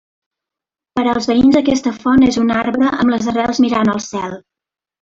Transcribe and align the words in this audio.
Per 0.99 1.03
als 1.11 1.27
veïns 1.31 1.59
aquesta 1.59 1.93
font 1.99 2.25
és 2.29 2.39
un 2.45 2.55
arbre 2.63 2.89
amb 2.99 3.15
les 3.17 3.29
arrels 3.35 3.63
mirant 3.69 3.93
al 3.97 4.03
cel. 4.11 4.35